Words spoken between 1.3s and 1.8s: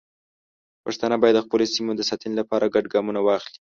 د خپلو